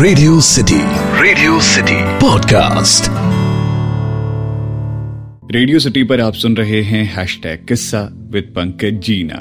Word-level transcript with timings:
Radio 0.00 0.40
city 0.40 0.80
radio 1.22 1.60
city 1.60 1.94
podcast 1.94 3.04
radio 5.54 5.78
city 5.78 6.04
पर 6.04 6.20
आप 6.20 6.34
सुन 6.34 6.56
रहे 6.56 6.82
हैं 6.82 7.04
हैशटैग 7.16 7.66
किस्सा 7.66 8.08
विद 8.12 8.44
पंकज 8.56 9.00
जीना। 9.00 9.36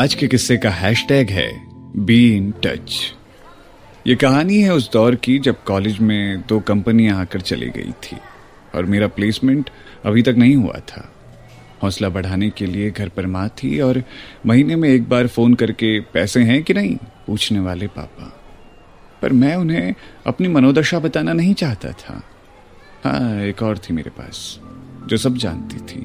आज 0.00 0.14
के 0.14 0.26
किस्से 0.26 0.56
का 0.56 0.70
हैशटैग 0.70 1.30
है 1.30 1.62
बी 1.96 2.36
इन 2.36 2.50
टच 2.50 3.14
ये 4.06 4.14
कहानी 4.14 4.60
है 4.60 4.74
उस 4.74 4.92
दौर 4.92 5.14
की 5.14 5.38
जब 5.38 5.64
कॉलेज 5.64 5.98
में 5.98 6.40
दो 6.40 6.60
कंपनियाँ 6.60 7.20
आकर 7.20 7.40
चली 7.40 7.66
गई 7.66 7.92
थी 7.92 8.16
और 8.74 8.84
मेरा 8.84 9.06
प्लेसमेंट 9.06 9.70
अभी 10.04 10.22
तक 10.22 10.34
नहीं 10.38 10.56
हुआ 10.56 10.78
था। 10.78 11.12
हौसला 11.82 12.08
बढ़ाने 12.08 12.50
के 12.50 12.66
लिए 12.66 12.90
घर 12.90 13.08
पर 13.08 13.26
माँ 13.26 13.48
थी 13.48 13.80
और 13.80 14.02
महीने 14.46 14.76
में 14.76 14.88
एक 14.88 15.08
बार 15.08 15.26
फ़ोन 15.26 15.54
करके 15.54 16.00
पैसे 16.00 16.40
हैं 16.40 16.62
कि 16.62 16.74
नहीं, 16.74 16.96
पूछने 17.26 17.60
वाले 17.60 17.86
पापा। 17.86 18.35
पर 19.22 19.32
मैं 19.32 19.54
उन्हें 19.56 19.94
अपनी 20.26 20.48
मनोदशा 20.48 20.98
बताना 20.98 21.32
नहीं 21.32 21.54
चाहता 21.54 21.92
था। 21.92 22.22
हाँ 23.04 23.40
एक 23.40 23.62
और 23.62 23.78
थी 23.78 23.94
मेरे 23.94 24.10
पास, 24.10 24.60
जो 25.06 25.16
सब 25.16 25.36
जानती 25.36 25.76
थी। 25.76 26.00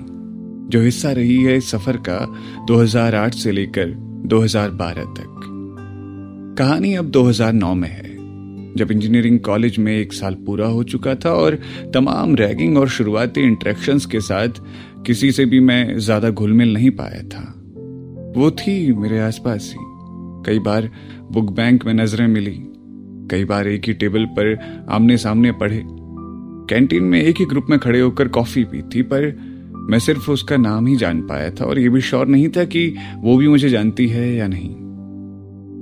जो 0.70 0.82
हिस्सा 0.82 1.12
रही 1.12 1.44
है 1.44 1.56
इस 1.58 1.72
सफ़र 1.72 1.98
का 1.98 2.20
2008 2.66 3.34
से 3.34 3.52
लेकर 3.52 3.94
2012 4.26 5.06
तक। 5.14 5.40
कहानी 6.58 6.94
अब 6.96 7.06
2009 7.06 7.74
में 7.74 7.90
है, 7.90 8.10
जब 8.76 8.92
इंजीनियरिंग 8.92 9.40
कॉलेज 9.40 9.78
में 9.78 9.92
एक 9.94 10.14
साल 10.14 10.36
पूरा 10.46 10.68
हो 10.68 10.84
चुका 10.84 11.16
था 11.16 11.32
और 11.34 11.60
तमाम 11.94 12.36
रैगिंग 12.36 12.78
और 12.78 12.90
शुरुआती 12.90 13.42
इंट्रैक्शंस 13.42 14.06
के 14.06 14.20
साथ 14.20 14.62
किसी 15.06 15.32
से 15.32 15.46
भी 15.46 15.60
मैं 15.60 15.98
ज़्यादा 15.98 16.30
घुल 16.30 16.54
मिल 16.54 16.74
नहीं 16.74 16.92
पाया 16.92 17.22
था। 17.24 17.44
वो 18.38 18.52
थी 18.52 18.94
मेरे 18.94 19.20
आसपास 19.20 19.74
ही। 19.74 19.86
कई 20.46 20.60
बार 20.60 20.90
बुक 21.32 21.52
बैंक 21.52 21.86
में 21.86 21.94
नज़रें 21.94 22.28
मिली 22.28 22.52
कई 23.32 23.46
बार 23.46 23.68
एक 23.68 23.88
ही 23.88 23.94
टेबल 23.94 24.26
पर 24.30 24.58
आमने 24.90 25.18
सामने 25.18 25.52
पढ़े। 25.52 25.82
कैंटीन 26.70 27.04
में 27.04 27.22
एक 27.22 27.40
ही 27.40 27.46
ग्रुप 27.46 27.66
में 27.70 27.78
खड़े 27.80 28.00
होकर 28.00 28.28
कॉफ़ी 28.28 28.64
पी 28.64 28.82
थी 28.96 29.02
पर 29.02 29.32
मैं 29.90 30.00
सिर्फ़ 30.00 30.30
उसका 30.32 30.58
नाम 30.58 30.88
ही 30.88 30.96
जान 30.96 31.22
पाया 31.22 31.50
था 31.50 31.66
और 31.66 31.80
यह 31.80 31.90
भी 31.90 32.02
श्योर 32.02 32.28
नहीं 32.28 32.48
था 32.50 32.64
कि 32.66 32.88
वो 33.18 33.38
भी 33.38 33.48
मुझे 33.48 33.70
जानती 33.70 34.08
है 34.08 34.34
या 34.36 34.48
नहीं। 34.48 34.70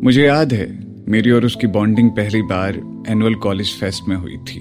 मुझे 0.04 0.26
याद 0.26 0.54
है, 0.54 0.68
मेरी 1.08 1.32
और 1.32 1.46
उसकी 1.46 1.68
बॉन्डिंग 1.68 2.10
पहली 2.12 2.42
बार 2.42 2.82
एनुअल 3.10 3.36
कॉलेज 3.36 3.74
फेस्ट 3.80 4.08
में 4.10 4.16
हुई 4.16 4.38
थी, 4.44 4.60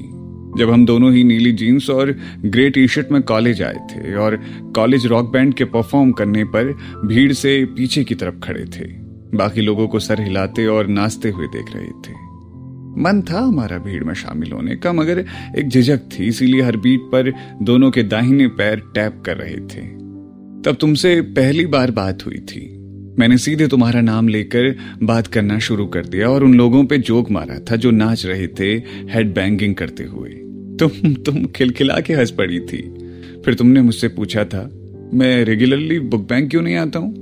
जब 0.59 0.71
हम 0.73 0.87
दोनों 0.87 1.13
ही 1.15 1.25
नीली 1.25 1.53
जीन्स 1.53 1.91
और 1.91 2.15
ग्रे 2.45 2.69
टी 2.71 2.87
शर्ट 2.89 3.13
में 3.13 3.23
कॉलेज 3.23 3.63
आए 3.63 3.87
थे 3.91 4.15
और 4.15 4.37
कॉलेज 4.75 5.07
रॉक 5.07 5.33
बैंड 5.33 5.55
के 5.55 5.65
परफॉर्म 5.65 6.13
करने 6.13 6.45
पर 6.47 6.73
भीड़ 7.07 7.33
से 7.33 7.65
पीछे 7.77 8.05
की 8.05 8.15
तरफ़ 8.15 8.39
खड़े 8.41 8.65
थे। 8.77 8.87
बाकी 9.37 9.61
लोगों 9.61 9.89
को 9.89 9.99
सर 9.99 10.21
हिलाते 10.21 10.67
और 10.67 10.87
नाचते 10.87 11.31
हुए 11.31 11.47
देख 11.47 11.75
रहे 11.77 11.91
थे। 12.07 12.28
मन 12.99 13.23
था 13.23 13.41
हमारा 13.41 13.79
भीड़ 13.79 14.05
में 14.05 14.15
शामिल 14.15 14.53
होने 14.53 14.77
का, 14.77 14.93
मगर 14.93 15.25
एक 15.59 15.69
झिझक 15.69 15.99
थी, 15.99 16.25
इसीलिए 16.25 16.63
हर 16.63 16.77
बीट 16.77 17.01
पर 17.01 17.33
दोनों 17.63 17.91
के 17.91 18.03
दाहिने 18.03 18.49
पैर 18.49 18.81
टैप 18.95 19.23
कर 19.27 19.37
रहे 19.37 19.57
थे। 19.57 19.99
तब 20.63 20.77
तुमसे 20.81 21.21
पहली 21.21 21.67
बार 21.67 21.91
बात 21.91 22.27
हुई 22.27 22.39
थी। 22.39 22.75
मैंने 23.19 23.39
सीधे 23.39 23.69
तुम्हारा 23.69 24.01
नाम 24.01 24.29
लेकर 24.29 24.77
बात 25.03 25.27
करना 25.27 25.59
शुरू 25.59 25.87
कर 25.87 26.07
दिया 26.07 26.29
और 26.29 26.45
उन 26.45 26.55
लोगों 26.55 26.85
पे 26.85 26.99
जोक 26.99 27.31
मारा 27.31 27.59
था 27.59 27.77
जो 27.77 27.91
नाच 27.91 28.27
रहे 28.27 28.47
थे 28.47 28.75
हेड 29.13 29.35
बैंगिंग 29.35 29.75
करते 29.75 30.05
हुए। 30.05 30.31
तुम 30.81 31.15
तुम 31.15 31.45
खिलखिला 31.47 32.01
के 32.01 32.15
हंस 32.15 32.31
पड़ी 32.31 32.61
थी। 32.61 32.83
फिर 33.45 33.55
तुमने 33.55 33.83
मुझसे 33.83 34.09
पूछा 34.09 34.45
था, 34.45 34.71
मैं 35.15 35.45
रेगुलरली 35.45 36.01
बुक 36.01 36.29
बैंक 36.29 36.51
क्यों 36.51 36.63
नहीं 36.63 36.77
आता 36.77 36.99
हूँ? 36.99 37.13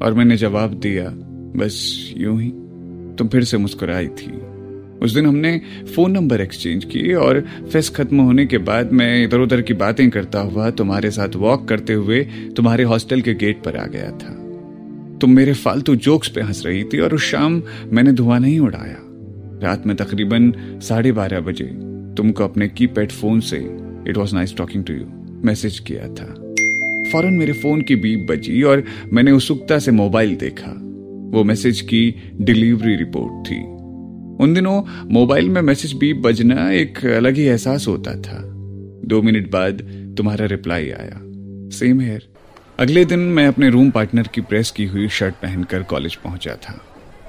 और 0.00 0.14
मैंने 0.14 0.36
जवाब 0.36 0.74
दिया, 0.74 1.04
बस 1.56 2.12
यूँ 2.16 2.40
ही। 2.42 2.50
तुम 3.18 3.28
फिर 3.28 3.44
से 3.44 3.58
मुस्कुराई 3.58 4.08
थी। 4.08 4.55
उस 5.02 5.14
दिन 5.14 5.26
हमने 5.26 5.60
फ़ोन 5.94 6.12
नंबर 6.12 6.40
एक्सचेंज 6.40 6.84
किए 6.84 7.14
और 7.14 7.40
फेस्ट 7.72 7.94
खत्म 7.94 8.20
होने 8.20 8.46
के 8.46 8.58
बाद 8.58 8.92
मैं 8.92 9.24
इधर 9.24 9.40
उधर 9.40 9.62
की 9.62 9.74
बातें 9.74 10.10
करता 10.10 10.40
हुआ 10.40 10.70
तुम्हारे 10.70 11.10
साथ 11.10 11.36
वॉक 11.36 11.68
करते 11.68 11.92
हुए 11.92 12.20
तुम्हारे 12.56 12.84
हॉस्टल 12.84 13.20
के 13.20 13.34
गेट 13.34 13.62
पर 13.62 13.76
आ 13.76 13.86
गया 13.86 14.10
था। 14.10 14.34
तुम 15.20 15.30
मेरे 15.30 15.52
फालतू 15.52 15.96
जोक्स 15.96 16.28
पे 16.28 16.40
हंस 16.40 16.62
रही 16.66 16.84
थी 16.84 16.98
और 16.98 17.14
उस 17.14 17.24
शाम 17.24 17.62
मैंने 17.92 18.12
धुआँ 18.12 18.40
नहीं 18.40 18.60
उड़ाया। 18.60 18.96
रात 19.62 19.86
में 19.86 19.96
तकरीबन 19.96 20.52
साढ़े 20.82 21.12
बारह 21.12 21.40
बजे 21.40 21.64
तुमको 22.16 22.44
अपने 22.44 22.68
की 22.68 22.86
पैड 22.86 23.12
फ़ोन 23.12 23.40
से 23.40 23.56
it 24.08 24.16
was 24.16 24.34
nice 24.34 24.56
talking 24.56 24.84
to 24.84 24.94
you 24.94 25.06
message 25.44 25.78
किया 25.78 26.08
था। 26.08 26.34
फ़ौरन 27.12 27.34
मेरे 27.34 27.52
फ़ोन 27.52 27.80
की 27.80 27.96
बीप 27.96 28.26
बजी 28.30 28.62
और 28.62 28.84
मैंने 29.12 29.32
उत्सुकता 29.32 29.78
से 29.78 29.90
मोबाइल 29.90 30.34
देखा। 30.34 30.72
वो 31.32 31.44
मैसेज 31.44 31.80
की 31.80 32.14
डिलीवरी 32.40 32.96
रिपोर्ट 32.96 33.46
थी। 33.46 33.75
उन 34.40 34.54
दिनों 34.54 34.82
मोबाइल 35.10 35.48
में 35.48 35.62
मैसेज 35.62 35.92
भी 35.92 36.12
बजना 36.14 36.70
एक 36.72 37.06
अलग 37.06 37.36
ही 37.36 37.42
एहसास 37.42 37.86
होता 37.88 38.14
था। 38.14 38.42
दो 39.04 39.22
मिनट 39.22 39.50
बाद 39.50 39.82
तुम्हारा 40.18 40.46
रिप्लाई 40.46 40.90
आया। 40.90 41.20
सेम 41.78 42.00
हेयर 42.00 42.28
अगले 42.80 43.04
दिन 43.04 43.18
मैं 43.18 43.46
अपने 43.46 43.70
रूम 43.70 43.90
पार्टनर 43.90 44.28
की 44.34 44.40
प्रेस 44.40 44.70
की 44.70 44.84
हुई 44.84 45.08
शर्ट 45.08 45.34
पहनकर 45.34 45.82
कॉलेज 45.82 46.14
पहुँचा 46.14 46.54
था 46.54 46.80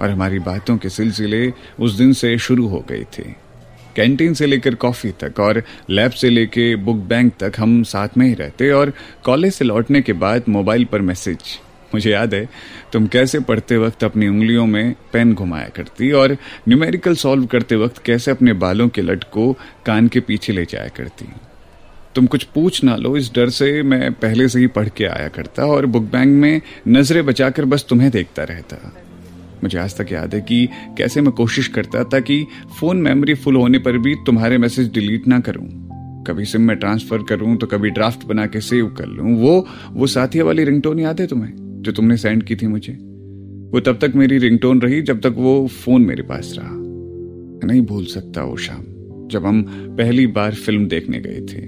और 0.02 0.10
हमारी 0.10 0.40
बातों 0.40 0.78
के 0.78 0.90
सिलसिले 0.90 1.54
उस 1.80 1.94
दिन 1.94 2.14
से 2.14 2.38
शुरू 2.38 2.68
हो 2.68 2.86
गए 2.90 3.06
थे। 3.20 3.48
कैंटीन 3.96 4.34
से 4.34 4.46
लेकर 4.46 4.76
कॉफ़ी 4.76 5.12
तक 5.12 5.40
और 5.40 5.64
लैब 5.90 6.12
से 6.12 6.30
लेकर 6.30 6.76
बुक 6.76 6.96
बैंक 6.96 7.34
तक 7.40 7.54
हम 7.58 7.84
साथ 7.84 8.08
में 8.18 8.28
ही 8.28 8.34
रहते 8.34 8.72
और 8.72 8.94
कॉलेज 9.24 9.54
से 9.54 9.66
लौटने 9.66 10.02
के 10.02 10.14
बाद 10.14 10.44
मोबाइल 10.50 10.86
पर 10.86 11.02
मैसेज 11.02 11.38
मुझे 11.94 12.12
याद 12.12 12.34
है, 12.34 12.48
तुम 12.94 13.08
कैसे 13.08 13.40
पढ़ते 13.40 13.78
वक्त 13.78 14.04
अपनी 14.04 14.28
उंगलियों 14.28 14.66
में 14.66 14.96
पेन 15.14 15.34
घुमाया 15.34 15.68
करती 15.68 16.12
और 16.12 16.38
न्यूमेरिकल 16.68 17.16
सॉल्व 17.16 17.46
करते 17.46 17.76
वक्त 17.76 18.02
कैसे 18.06 18.32
अपने 18.32 18.54
बालों 18.54 18.88
के 18.90 19.02
लट 19.02 19.24
को 19.24 19.52
कान 19.86 20.08
के 20.08 20.20
पीछे 20.20 20.54
ले 20.54 20.66
जाया 20.66 20.88
करती। 20.88 21.26
तुम 22.16 22.26
कुछ 22.26 22.44
पूछ 22.44 22.84
ना 22.84 22.96
लो, 22.96 23.16
इस 23.18 23.32
डर 23.36 23.50
से 23.50 23.82
मैं 23.84 24.12
पहले 24.14 24.48
से 24.50 24.60
ही 24.60 24.68
पढ़ 24.68 24.90
के 24.90 25.06
आया 25.06 25.28
करता 25.28 25.66
और 25.66 25.86
बुक 25.86 26.04
बैंक 26.04 26.36
में 26.36 26.62
नज़रें 26.88 27.26
बचाकर 27.26 27.66
बस 27.66 27.86
तुम्हें 27.90 28.12
देखता 28.12 28.44
रहता। 28.44 28.78
मुझे 29.64 29.78
आज 29.80 29.96
तक 29.98 30.12
याद 30.12 30.34
है 30.36 30.42
कि 30.42 30.68
कैसे 30.98 31.22
मैं 31.22 31.32
कोशिश 31.34 31.68
करता 31.68 32.04
था 32.04 32.20
कि 32.20 32.46
फ़ोन 32.80 32.98
मेमोरी 32.98 33.34
फुल 33.34 33.56
होने 33.56 33.80
पर 33.80 33.98
भी 33.98 34.16
तुम्हारे 34.26 34.58
मैसेज 34.58 34.92
डिलीट 34.94 35.28
ना 35.28 35.40
करूँ। 35.40 35.68
कभी 36.28 36.46
सिम 36.46 36.62
में 36.62 36.76
ट्रांसफ़र 36.78 37.24
करूँ 37.24 37.56
तो 37.58 37.68
कभी 37.68 37.90
ड्राफ्ट 37.90 38.26
बना 38.26 38.46
के 38.46 38.62
सेव 38.62 38.88
कर 38.98 39.06
लूँ। 39.06 39.36
वो 39.38 39.68
वो 39.92 40.08
साथिया 40.08 40.44
वाली 40.44 40.64
रिंगटोन 40.64 41.00
याद 41.00 41.22
है 41.22 41.28
तुम्हें? 41.28 41.67
जो 41.88 41.94
तुमने 41.94 42.18
सेंड 42.18 42.44
की 42.44 42.56
थी 42.56 42.68
मुझे, 42.68 42.94
वो 43.74 43.80
तब 43.80 44.00
तक 44.02 44.14
मेरी 44.16 44.38
रिंगटोन 44.38 44.82
रही 44.82 45.02
जब 45.02 45.22
तक 45.22 45.34
वो 45.38 45.68
फ़ोन 45.68 46.02
मेरे 46.02 46.24
पास 46.24 46.56
रहा। 46.58 46.70
नहीं 47.68 47.82
भूल 47.82 48.06
सकता 48.06 48.44
वो 48.44 48.58
शाम, 48.58 48.84
जब 49.28 49.46
हम 49.46 49.62
पहली 49.98 50.28
बार 50.28 50.54
फ़िल्म 50.54 50.88
देखने 50.88 51.20
गए 51.20 51.42
थे। 51.42 51.62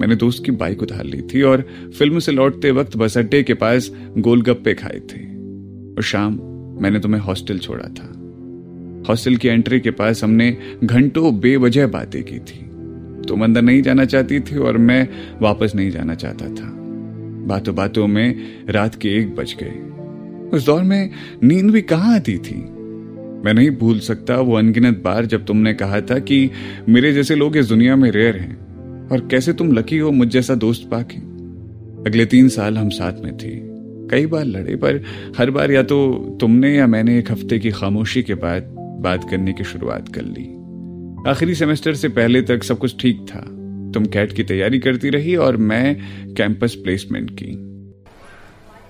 मैंने 0.00 0.16
दोस्त 0.16 0.44
की 0.44 0.50
बाइक 0.50 0.82
उधार 0.82 1.04
ली 1.04 1.22
थी 1.22 1.42
और 1.42 1.68
फ़िल्म 1.98 2.18
से 2.18 2.32
लौटते 2.32 2.70
वक्त 2.70 2.96
बस 2.96 3.18
अड्डे 3.18 3.42
के 3.42 3.54
पास 3.54 3.90
गोलगप्पे 4.18 4.74
खाए 4.74 5.00
थे। 5.00 5.20
और 5.94 6.02
शाम, 6.02 6.32
मैंने 6.82 7.00
तुम्हें 7.00 7.20
हॉस्टल 7.20 7.58
छोड़ा 7.58 7.84
था। 7.84 8.12
हॉस्टल 9.08 9.36
की 9.36 9.48
एंट्री 9.48 9.80
के 9.80 9.90
पास 9.90 10.24
हमने 10.24 10.56
घंटों 10.84 11.40
बेवजह 11.40 11.86
बातें 11.86 12.24
की 12.24 12.38
थी। 12.38 12.70
तुम 13.28 13.44
अंदर 13.44 13.62
नहीं 13.62 13.82
जाना 13.82 14.04
चाहती 14.04 14.40
थी 14.40 14.58
और 14.58 14.78
मैं 14.78 15.08
वापस 15.42 15.72
नहीं 15.74 15.90
जाना 15.90 16.14
चाहता 16.14 16.48
था। 16.48 16.83
बातों 17.46 17.74
बातों 17.74 18.06
में 18.06 18.36
रात 18.68 18.94
के 18.94 19.08
एक 19.08 19.34
बज 19.34 19.56
गए। 19.62 19.74
उस 20.56 20.66
दौर 20.66 20.82
में 20.82 21.10
नींद 21.42 21.70
भी 21.70 21.82
कहाँ 21.82 22.14
आती 22.14 22.38
थी? 22.38 22.60
मैं 23.44 23.54
नहीं 23.54 23.70
भूल 23.70 23.98
सकता 23.98 24.36
वो 24.36 24.54
अनगिनत 24.54 25.02
बार 25.04 25.26
जब 25.26 25.44
तुमने 25.44 25.74
कहा 25.74 26.00
था 26.00 26.18
कि 26.18 26.50
मेरे 26.88 27.12
जैसे 27.12 27.34
लोग 27.34 27.56
इस 27.56 27.66
दुनिया 27.66 27.96
में 27.96 28.10
रेयर 28.10 28.36
हैं 28.36 28.56
और 29.08 29.28
कैसे 29.28 29.52
तुम 29.52 29.72
लकी 29.72 29.98
हो 29.98 30.10
मुझ 30.10 30.28
जैसा 30.28 30.54
दोस्त 30.54 30.88
पाके। 30.90 31.16
अगले 32.10 32.26
तीन 32.26 32.48
साल 32.48 32.78
हम 32.78 32.88
साथ 32.88 33.22
में 33.22 33.36
थे। 33.36 33.74
कई 34.08 34.26
बार 34.26 34.44
लड़े 34.44 34.76
पर 34.76 35.02
हर 35.38 35.50
बार 35.50 35.72
या 35.72 35.82
तो 35.82 36.14
तुमने 36.40 36.74
या 36.76 36.86
मैंने 36.86 37.18
एक 37.18 37.32
हफ़्ते 37.32 37.58
की 37.58 37.70
खामोशी 37.70 38.22
के 38.22 38.34
बाद 38.34 38.62
बात 39.00 39.30
करने 39.30 39.52
की 39.52 39.64
शुरुआत 39.64 40.08
कर 40.08 40.22
ली। 40.22 40.50
आखिरी 41.30 41.54
सेमेस्टर 41.54 41.94
से 41.94 42.08
पहले 42.08 42.42
तक 42.42 42.62
सब 42.62 42.78
कुछ 42.78 42.96
ठीक 43.00 43.26
था। 43.28 43.53
तुम 43.94 44.06
कैट 44.06 44.32
की 44.32 44.44
तैयारी 44.44 44.78
करती 44.78 45.10
रही 45.10 45.36
और 45.36 45.56
मैं 45.56 46.34
कैंपस 46.34 46.74
प्लेसमेंट 46.74 47.30
की। 47.32 47.52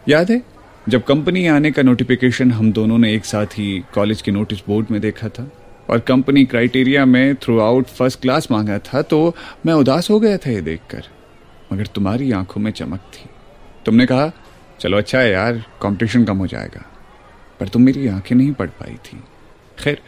याद 0.08 0.30
है, 0.30 0.42
जब 0.88 1.04
कंपनी 1.04 1.46
आने 1.46 1.70
का 1.70 1.82
नोटिफिकेशन 1.82 2.50
हम 2.52 2.72
दोनों 2.72 2.98
ने 2.98 3.12
एक 3.14 3.24
साथ 3.24 3.58
ही 3.58 3.78
कॉलेज 3.94 4.22
के 4.22 4.30
नोटिस 4.30 4.58
बोर्ड 4.66 4.86
में 4.90 5.00
देखा 5.00 5.28
था 5.28 5.50
और 5.90 6.00
कंपनी 6.00 6.44
क्राइटेरिया 6.44 7.04
में 7.04 7.34
थ्रू 7.34 7.58
आउट 7.60 7.86
फ़र्स्ट 7.88 8.20
क्लास 8.20 8.50
मांगा 8.50 8.78
था 8.78 9.02
तो 9.02 9.34
मैं 9.66 9.74
उदास 9.74 10.10
हो 10.10 10.18
गया 10.20 10.36
था 10.36 10.50
ये 10.50 10.60
देखकर। 10.60 11.02
मगर 11.72 11.86
तुम्हारी 11.86 12.30
आँखों 12.32 12.60
में 12.60 12.70
चमक 12.72 13.00
थी। 13.14 13.28
तुमने 13.86 14.06
कहा, 14.06 14.30
चलो 14.80 14.98
अच्छा 14.98 15.18
है 15.18 15.30
यार 15.32 15.64
कंपटीशन 15.82 16.24
कम 16.24 16.36
हो 16.36 16.46
जाएगा। 16.46 16.84
पर 17.60 17.68
तुम 17.68 17.82
मेरी 17.82 18.06
आँखें 18.08 18.34
नहीं 18.36 18.52
पढ़ 18.52 18.68
पाई 18.70 18.94
थी। 19.04 19.18
खैर 19.78 19.98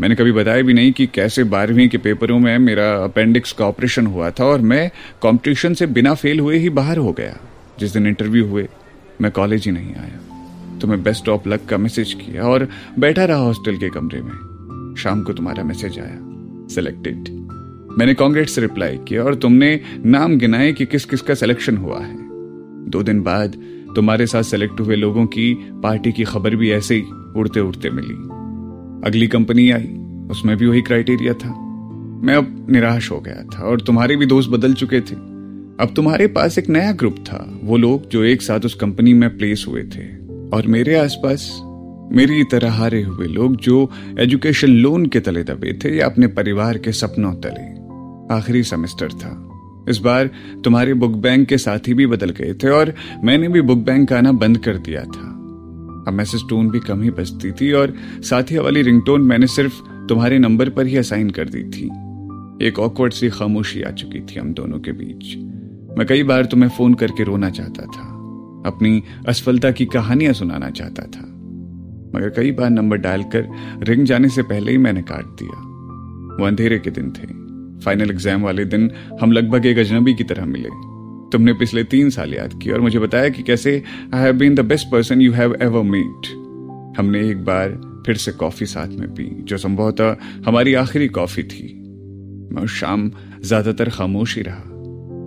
मैंने 0.00 0.14
कभी 0.14 0.32
बताया 0.32 0.62
भी 0.62 0.72
नहीं 0.72 0.92
कि 0.92 1.06
कैसे 1.06 1.44
बारहवीं 1.44 1.88
के 1.88 1.98
पेपरों 1.98 2.38
में 2.38 2.58
मेरा 2.58 3.04
अपेंडिक्स 3.04 3.52
का 3.52 3.64
ऑपरेशन 3.64 4.06
हुआ 4.06 4.30
था 4.30 4.44
और 4.44 4.60
मैं 4.60 4.90
कंपटीशन 5.22 5.74
से 5.74 5.86
बिना 5.86 6.14
फेल 6.14 6.40
हुए 6.40 6.56
ही 6.56 6.70
बाहर 6.70 6.96
हो 6.96 7.12
गया। 7.12 7.36
जिस 7.80 7.92
दिन 7.92 8.06
इंटरव्यू 8.06 8.46
हुए, 8.46 8.68
मैं 9.20 9.32
कॉलेज 9.32 9.64
ही 9.64 9.72
नहीं 9.72 9.94
आया। 9.94 10.46
तो 10.78 10.86
मैं 10.86 11.02
बेस्ट 11.02 11.28
ऑफ़ 11.28 11.48
लक 11.48 11.60
का 11.68 11.76
मैसेज 11.76 12.14
किया 12.14 12.42
और 12.42 12.68
बैठा 12.98 13.24
रहा 13.24 13.36
हॉस्टल 13.36 13.76
के 13.76 13.90
कमरे 13.90 14.22
में। 14.22 14.94
शाम 14.98 15.22
को 15.22 15.32
तुम्हारा 15.32 15.64
मैसेज 15.64 15.98
आया। 15.98 16.18
सिलेक्टेड 16.74 17.28
मैंने 17.98 18.14
कांग्रेस 18.14 18.54
से 18.54 18.60
रिप्लाई 18.60 18.96
किया 18.96 19.22
और 19.22 19.34
तुमने 19.34 19.80
नाम 20.06 20.38
गिनाए 20.38 20.72
कि 20.72 20.86
किस 20.86 21.04
किस 21.04 21.20
का 21.20 21.34
सिलेक्शन 21.34 21.76
हुआ 21.76 22.00
है। 22.00 22.16
दो 22.88 23.02
दिन 23.02 23.22
बाद 23.22 23.56
तुम्हारे 23.96 24.26
साथ 24.26 24.42
सेलेक्ट 24.42 24.80
हुए 24.80 24.96
लोगों 24.96 25.26
की 25.26 25.54
पार्टी 25.54 26.12
की 26.12 26.24
खबर 26.24 26.56
भी 26.56 26.70
ऐसे 26.70 26.94
ही 26.94 27.02
उड़ते 27.36 27.60
उड़ते 27.60 27.90
मिली। 27.90 28.39
अगली 29.04 29.26
कंपनी 29.26 29.70
आई, 29.70 30.00
उसमें 30.30 30.56
भी 30.56 30.66
वही 30.66 30.82
क्राइटेरिया 30.82 31.34
था। 31.34 31.48
मैं 32.24 32.34
अब 32.34 32.66
निराश 32.70 33.10
हो 33.10 33.20
गया 33.20 33.44
था 33.44 33.62
और 33.62 33.80
तुम्हारे 33.80 34.16
भी 34.16 34.26
दोस्त 34.26 34.50
बदल 34.50 34.74
चुके 34.74 35.00
थे। 35.00 35.14
अब 35.80 35.88
तुम्हारे 35.96 36.26
पास 36.26 36.58
एक 36.58 36.68
नया 36.68 36.92
ग्रुप 36.92 37.16
था, 37.26 37.60
वो 37.64 37.76
लोग 37.76 38.08
जो 38.08 38.24
एक 38.24 38.42
साथ 38.42 38.60
उस 38.60 38.74
कंपनी 38.74 39.14
में 39.14 39.38
प्लेस 39.38 39.64
हुए 39.68 39.82
थे। 39.82 40.20
और 40.56 40.66
मेरे 40.66 40.94
आसपास, 40.94 41.60
मेरी 42.16 42.44
तरह 42.44 42.72
हारे 42.72 43.02
हुए 43.02 43.26
लोग 43.26 43.56
जो 43.56 43.90
एजुकेशन 44.18 44.68
लोन 44.68 45.06
के 45.06 45.20
तले 45.20 45.42
दबे 45.42 45.78
थे 45.84 45.96
या 45.96 46.06
अपने 46.06 46.26
परिवार 46.26 46.78
के 46.78 46.92
सपनों 46.92 47.32
तले। 47.32 47.80
आखिरी 48.34 48.62
सेमेस्टर 48.62 49.08
था। 49.08 49.46
इस 49.88 49.98
बार 49.98 50.30
तुम्हारे 50.64 50.94
बुक 50.94 51.12
बैंक 51.12 51.48
के 51.48 51.58
साथी 51.58 51.94
भी 51.94 52.06
बदल 52.06 52.30
गए 52.30 52.54
थे 52.54 52.68
और 52.68 52.94
मैंने 53.24 53.48
भी 53.48 53.60
बुक 53.60 53.78
बैंक 53.78 54.12
आना 54.12 54.32
बंद 54.32 54.58
कर 54.58 54.76
दिया 54.76 55.04
था। 55.04 55.29
अब 56.08 56.14
मैसेज 56.14 56.48
टोन 56.48 56.70
भी 56.70 56.80
कम 56.80 57.02
ही 57.02 57.10
बजती 57.10 57.52
थी 57.52 57.72
और 57.72 57.94
साथिया 58.22 58.62
वाली 58.62 58.82
रिंगटोन 58.82 59.22
मैंने 59.22 59.46
सिर्फ़ 59.46 59.82
तुम्हारे 60.08 60.38
नंबर 60.38 60.68
पर 60.68 60.86
ही 60.86 60.96
असाइन 60.96 61.30
कर 61.30 61.48
दी 61.48 61.62
थी। 61.64 61.86
एक 62.66 62.78
ऑकवर्ड 62.78 63.12
सी 63.12 63.28
खामोशी 63.28 63.82
आ 63.82 63.90
चुकी 63.90 64.20
थी 64.20 64.38
हम 64.40 64.52
दोनों 64.54 64.78
के 64.78 64.92
बीच। 64.92 65.36
मैं 65.98 66.06
कई 66.06 66.22
बार 66.22 66.44
तुम्हें 66.44 66.70
फ़ोन 66.70 66.94
करके 66.94 67.24
रोना 67.24 67.50
चाहता 67.50 67.86
था। 67.86 68.06
अपनी 68.66 69.02
असफलता 69.28 69.70
की 69.70 69.86
कहानियाँ 69.86 70.32
सुनाना 70.32 70.70
चाहता 70.70 71.02
था। 71.02 71.26
मगर 72.14 72.30
कई 72.30 72.52
बार 72.52 72.70
नंबर 72.70 72.96
डालकर 72.96 73.48
रिंग 73.82 74.04
जाने 74.04 74.28
से 74.28 74.42
पहले 74.42 74.72
ही 74.72 74.78
मैंने 74.78 75.02
काट 75.02 75.24
दिया। 75.24 75.60
वो 76.40 76.46
अंधेरे 76.46 76.78
के 76.78 76.90
दिन 76.90 77.10
थे। 77.10 77.26
फाइनल 77.84 78.10
एग्ज़ाम 78.10 78.42
वाले 78.42 78.64
दिन 78.64 78.90
हम 79.20 79.32
लगभग 79.32 79.66
एक 79.66 79.78
अजनबी 79.78 80.14
की 80.14 80.24
तरह 80.24 80.46
मिले। 80.46 80.68
तुमने 81.32 81.52
पिछले 81.52 81.84
तीन 81.84 82.10
साल 82.10 82.34
याद 82.34 82.58
किया 82.62 82.74
और 82.74 82.80
मुझे 82.80 82.98
बताया 82.98 83.28
कि 83.28 83.42
कैसे 83.42 83.82
I 84.14 84.22
have 84.22 84.36
been 84.36 84.54
the 84.54 84.60
best 84.60 84.90
person 84.92 85.20
you 85.20 85.32
have 85.32 85.56
ever 85.62 85.82
meet 85.82 86.28
हमने 86.98 87.28
एक 87.30 87.44
बार 87.44 87.80
फिर 88.06 88.16
से 88.16 88.32
कॉफ़ी 88.32 88.66
साथ 88.66 88.88
में 88.88 89.08
पी, 89.08 89.24
जो 89.44 89.56
संभवतः 89.56 90.16
हमारी 90.46 90.74
आखिरी 90.74 91.08
कॉफ़ी 91.08 91.42
थी। 91.42 91.66
मैं 92.52 92.62
उस 92.62 92.78
शाम 92.80 93.10
ज़्यादातर 93.44 93.88
खामोश 93.88 94.36
ही 94.36 94.42
रहा। 94.42 94.62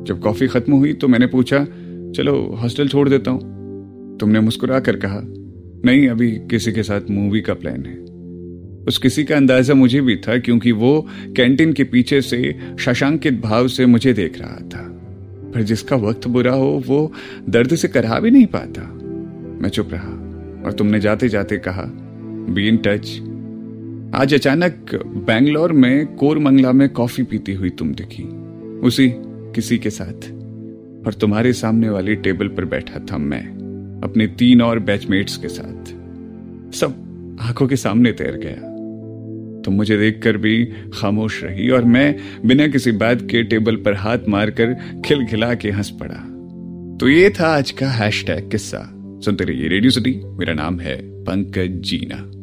जब 0.07 0.19
कॉफ़ी 0.19 0.47
खत्म 0.47 0.73
हुई 0.73 0.94
तो 0.94 1.07
मैंने 1.07 1.27
पूछा, 1.27 1.59
चलो, 2.15 2.57
हॉस्टल 2.61 2.88
छोड़ 2.88 3.09
देता 3.09 3.31
हूँ। 3.31 4.17
तुमने 4.19 4.39
मुस्कुरा 4.39 4.79
कर 4.79 4.95
कहा, 4.95 5.21
नहीं, 5.85 6.07
अभी 6.07 6.31
किसी 6.31 6.71
के 6.71 6.83
साथ 6.83 7.01
मूवी 7.11 7.41
का 7.41 7.53
प्लान 7.53 7.85
है। 7.85 7.95
उस 8.88 8.97
किसी 8.97 9.23
का 9.23 9.35
अंदाज़ा 9.35 9.73
मुझे 9.73 10.01
भी 10.01 10.15
था, 10.15 10.38
क्योंकि 10.38 10.71
वो 10.71 11.07
कैंटीन 11.35 11.73
के 11.73 11.83
पीछे 11.83 12.21
से 12.21 12.59
शशांकित 12.79 13.41
भाव 13.41 13.67
से 13.67 13.85
मुझे 13.85 14.13
देख 14.13 14.39
रहा 14.39 14.57
था। 14.69 14.89
पर 15.55 15.61
जिसका 15.61 15.95
वक्त 15.95 16.27
बुरा 16.27 16.53
हो, 16.53 16.83
वो 16.88 17.13
दर्द 17.50 17.75
से 17.75 17.88
करा 17.88 18.19
भी 18.19 18.31
नहीं 18.31 18.45
पाता। 18.45 18.81
मैं 19.61 19.69
चुप 19.69 19.89
रहा 19.91 20.09
और 20.65 20.73
तुमने 20.73 21.00
जाते 21.00 21.29
जाते 21.29 21.57
कहा 21.57 21.83
बी 22.50 22.67
इन 22.67 22.77
टच 22.77 23.19
आज 24.15 24.33
अचानक 24.33 24.75
बैंगलोर 25.05 25.71
में 25.71 26.15
कोरमंगला 26.15 26.71
में 26.71 26.89
कॉफ़ी 26.89 27.23
पीती 27.23 27.53
हुई 27.53 27.69
तुम 27.69 27.94
दिखी। 27.94 28.23
उसी, 28.79 29.13
किसी 29.55 29.77
के 29.77 29.89
साथ। 29.89 30.31
और 31.07 31.13
तुम्हारे 31.21 31.53
सामने 31.53 31.89
वाली 31.89 32.15
टेबल 32.15 32.47
पर 32.47 32.65
बैठा 32.65 33.00
था 33.11 33.17
मैं, 33.17 33.47
अपने 34.03 34.27
तीन 34.27 34.61
और 34.61 34.79
बैचमेट्स 34.79 35.38
के 35.38 35.47
साथ। 35.47 35.85
सब 36.73 36.95
आँखों 37.41 37.67
के 37.67 37.75
सामने 37.75 38.11
तैर 38.11 38.38
गया। 38.38 38.73
तुम 39.65 39.74
मुझे 39.74 39.98
देखकर 39.98 40.38
भी 40.38 40.65
खामोश 40.94 41.44
रही 41.44 41.69
और 41.69 41.83
मैं 41.83 42.15
बिना 42.45 42.68
किसी 42.68 42.92
बात 42.92 43.21
के 43.21 43.44
टेबल 43.44 43.75
पर 43.75 43.94
हाथ 43.94 44.18
मारकर 44.27 44.74
खिलखिला 45.06 45.54
के 45.54 45.71
हंस 45.71 45.89
पड़ा। 45.89 46.30
तो 46.98 47.10
ये 47.10 47.30
था 47.30 47.48
आज 47.48 47.71
का 47.71 47.89
हैशटैग 47.89 48.51
किस्सा। 48.51 48.89
सुनते 49.25 49.44
रहिए 49.44 49.68
रेडियो 49.68 49.92
सिटी 49.92 50.21
मेरा 50.25 50.54
नाम 50.54 50.80
है 50.80 51.24
पंकज 51.24 51.81
जीना। 51.81 52.43